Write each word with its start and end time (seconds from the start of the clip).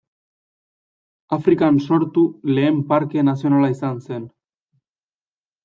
Afrikan 1.37 1.77
sortu 1.83 2.25
lehen 2.53 2.81
parke 2.95 3.27
nazionala 3.29 3.73
izan 3.77 4.03
zen. 4.09 4.27